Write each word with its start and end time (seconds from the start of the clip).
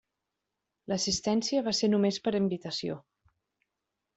L'assistència 0.91 1.65
va 1.67 1.73
ser 1.81 1.91
només 1.91 2.19
per 2.29 2.33
invitació. 2.41 2.99